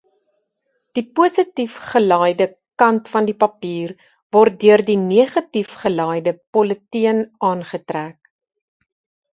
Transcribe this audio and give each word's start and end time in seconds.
Die 0.97 1.01
positief-gelaaide 1.19 2.47
kant 2.83 3.11
van 3.13 3.29
die 3.29 3.37
papier 3.45 3.93
word 4.37 4.59
deur 4.65 4.85
die 4.89 4.97
negatief-gelaaide 5.05 6.35
politeen 6.59 7.25
aangetrek. 7.53 8.33